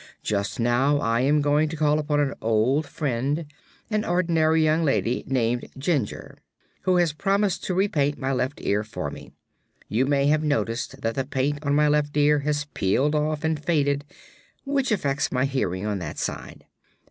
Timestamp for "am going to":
1.21-1.75